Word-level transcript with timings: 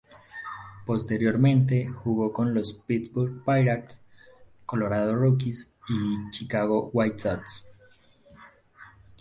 Posteriormente, 0.83 1.85
jugó 1.89 2.33
con 2.33 2.55
los 2.55 2.73
Pittsburgh 2.73 3.45
Pirates, 3.45 4.01
Colorado 4.65 5.13
Rockies 5.15 5.71
y 5.89 6.27
Chicago 6.31 6.89
White 6.91 7.19
Sox. 7.19 7.69